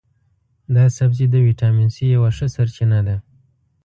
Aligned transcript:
دا 0.75 0.83
سبزی 0.97 1.25
د 1.31 1.35
ویټامین 1.45 1.89
سي 1.95 2.03
یوه 2.15 2.29
ښه 2.37 2.47
سرچینه 2.55 2.99
ده. 3.07 3.15